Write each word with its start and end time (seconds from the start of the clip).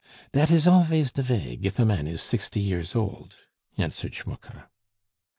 "Dat 0.31 0.49
is 0.49 0.65
alvays 0.65 1.11
de 1.11 1.21
vay, 1.21 1.55
gif 1.57 1.77
a 1.77 1.85
man 1.85 2.07
is 2.07 2.23
sixty 2.23 2.59
years 2.59 2.95
old," 2.95 3.35
answered 3.77 4.13
Schmucke. 4.15 4.63